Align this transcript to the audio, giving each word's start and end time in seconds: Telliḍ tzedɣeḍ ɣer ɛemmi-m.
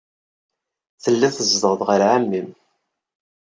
Telliḍ 1.03 1.33
tzedɣeḍ 1.33 1.81
ɣer 1.87 2.01
ɛemmi-m. 2.11 2.49